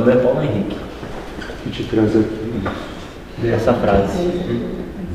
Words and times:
nome 0.00 0.12
é 0.12 0.16
Paulo 0.16 0.42
Henrique. 0.42 0.76
O 0.76 1.62
que 1.62 1.70
te 1.70 1.84
traz 1.84 2.16
aqui? 2.16 2.62
Essa 3.52 3.74
frase. 3.74 4.30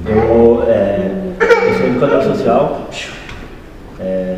Eu, 0.05 0.63
é, 0.67 1.11
eu 1.39 1.77
sou 1.77 1.87
educador 1.87 2.23
social, 2.23 2.87
é, 3.99 4.35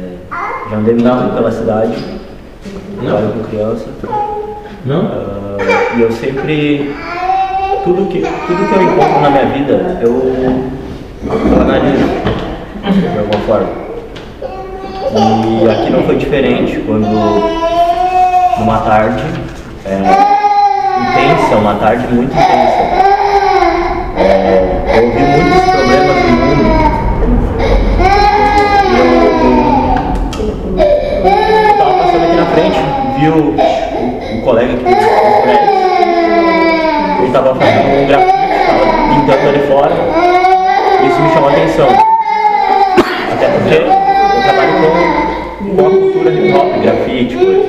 já 0.70 0.78
andei 0.78 0.94
muito 0.94 1.33
pela 1.36 1.52
cidade, 1.52 1.97
trabalho 3.02 3.33
com 3.33 3.44
criança. 3.44 3.86
Não? 4.86 5.02
Ah, 5.05 5.97
e 5.97 6.02
eu 6.02 6.11
sempre. 6.11 6.95
Tudo 7.84 8.09
que, 8.09 8.20
tudo 8.21 8.68
que 8.68 8.75
eu 8.75 8.82
encontro 8.84 9.21
na 9.21 9.29
minha 9.29 9.45
vida, 9.45 10.00
eu, 10.02 10.09
eu 11.25 11.61
analiso 11.61 12.05
de 12.84 13.18
alguma 13.18 13.39
forma. 13.45 13.70
E 15.14 15.70
aqui 15.70 15.89
não 15.89 16.04
foi 16.04 16.18
diferente 16.18 16.84
quando 16.86 17.07
numa 18.59 18.77
tarde 18.79 19.23
é, 19.86 20.36
intensa, 20.98 21.56
uma 21.56 21.75
tarde 21.75 22.07
muito 22.07 22.32
intensa. 22.32 22.83
É, 24.18 24.97
eu 24.97 25.04
ouvi 25.06 25.20
muitos 25.20 25.61
problemas 25.71 26.15
do 26.15 26.29
mundo. 26.29 26.68
Eu, 28.97 29.06
eu 31.65 31.78
tava 31.78 31.93
passando 31.93 32.23
aqui 32.23 32.36
na 32.36 32.45
frente, 32.47 32.80
vi 33.20 33.28
o, 33.30 34.42
colega 34.44 34.73
aqui 34.73 34.83
do 34.83 35.42
prédio. 35.44 35.70
Ele 37.22 37.31
tava 37.31 37.56
fazendo 37.56 37.88
um 37.88 38.08
grafite, 38.08 38.38
tava 38.66 38.84
pintando 39.14 39.50
ali 39.50 39.59
fora. 39.67 39.95
Isso 41.06 41.20
me 41.22 41.30
chamou 41.34 41.50
a 41.50 41.52
atenção. 41.52 41.89
Até 43.34 43.48
porque 43.50 43.75
eu 43.75 44.42
trabalho 44.44 44.73
com, 44.80 45.75
com 45.75 45.86
a 45.86 45.89
cultura 45.89 46.30
hip 46.31 46.53
hop, 46.53 46.81
grafite, 46.81 47.36
coisa. 47.36 47.67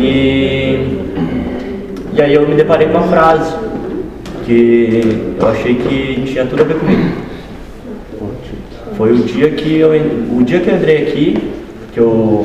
E, 0.00 0.67
e 2.18 2.20
aí 2.20 2.34
eu 2.34 2.48
me 2.48 2.56
deparei 2.56 2.88
com 2.88 2.98
a 2.98 3.02
frase 3.02 3.54
que 4.44 5.36
eu 5.38 5.48
achei 5.48 5.76
que 5.76 6.24
tinha 6.26 6.44
tudo 6.46 6.62
a 6.62 6.64
ver 6.64 6.76
comigo. 6.76 7.16
Foi 8.96 9.12
o 9.12 9.18
dia 9.22 9.52
que 9.52 9.78
eu 9.78 9.90
o 10.36 10.42
dia 10.42 10.58
que 10.58 10.68
eu 10.68 10.74
entrei 10.74 11.06
aqui, 11.06 11.52
que 11.92 12.00
eu, 12.00 12.44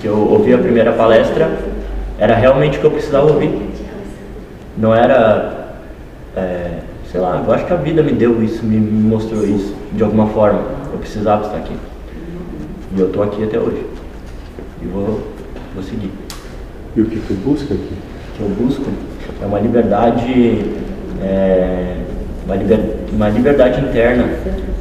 que 0.00 0.08
eu 0.08 0.18
ouvi 0.18 0.52
a 0.52 0.58
primeira 0.58 0.92
palestra, 0.92 1.56
era 2.18 2.34
realmente 2.34 2.78
o 2.78 2.80
que 2.80 2.86
eu 2.88 2.90
precisava 2.90 3.30
ouvir. 3.30 3.56
Não 4.76 4.92
era, 4.92 5.76
é, 6.36 6.80
sei 7.12 7.20
lá, 7.20 7.40
eu 7.46 7.52
acho 7.52 7.64
que 7.64 7.72
a 7.72 7.76
vida 7.76 8.02
me 8.02 8.10
deu 8.10 8.42
isso, 8.42 8.66
me 8.66 8.80
mostrou 8.80 9.46
isso 9.46 9.72
de 9.92 10.02
alguma 10.02 10.26
forma. 10.30 10.62
Eu 10.92 10.98
precisava 10.98 11.44
estar 11.46 11.58
aqui. 11.58 11.76
E 12.96 13.00
eu 13.00 13.06
estou 13.06 13.22
aqui 13.22 13.44
até 13.44 13.56
hoje. 13.56 13.86
E 14.82 14.86
vou, 14.86 15.22
vou 15.76 15.84
seguir. 15.84 16.10
E 16.96 17.00
o 17.00 17.04
que 17.04 17.20
tu 17.20 17.34
busca 17.34 17.72
aqui? 17.72 18.15
Que 18.36 18.42
eu 18.42 18.48
busco 18.50 18.84
é 19.42 19.46
uma 19.46 19.58
liberdade, 19.58 20.64
é, 21.22 21.96
uma, 22.44 22.56
liber- 22.56 22.94
uma 23.12 23.28
liberdade 23.28 23.80
interna 23.80 24.24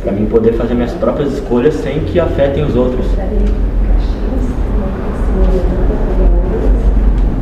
para 0.04 0.12
mim 0.12 0.26
poder 0.26 0.54
fazer 0.54 0.74
minhas 0.74 0.94
próprias 0.94 1.34
escolhas 1.34 1.74
sem 1.76 2.02
que 2.02 2.20
afetem 2.20 2.64
os 2.64 2.76
outros. 2.76 3.06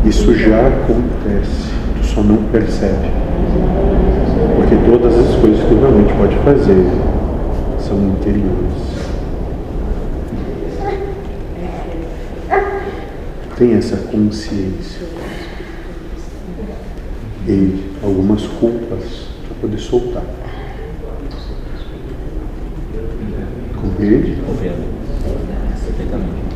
Isso 0.05 0.33
já 0.35 0.67
acontece, 0.67 1.71
tu 1.99 2.05
só 2.05 2.21
não 2.21 2.37
percebe. 2.51 3.09
Porque 4.55 4.75
todas 4.85 5.17
as 5.17 5.35
coisas 5.35 5.59
que 5.61 5.67
tu 5.69 5.79
realmente 5.79 6.13
pode 6.13 6.35
fazer 6.37 6.85
são 7.79 7.97
interiores. 8.09 8.93
Tem 13.57 13.73
essa 13.75 13.97
consciência. 13.97 15.01
E 17.45 17.91
algumas 18.01 18.43
culpas 18.43 19.27
para 19.45 19.55
poder 19.59 19.77
soltar. 19.77 20.23
Compreende? 23.75 24.37
Compreendo 24.45 24.85
perfeitamente. 25.83 26.52